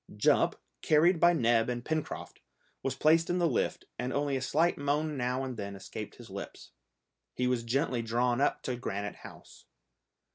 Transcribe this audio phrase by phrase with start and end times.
[0.17, 2.39] Jup, carried by Neb and Pencroft,
[2.81, 6.31] was placed in the lift, and only a slight moan now and then escaped his
[6.31, 6.71] lips.
[7.35, 9.65] He was gently drawn up to Granite House.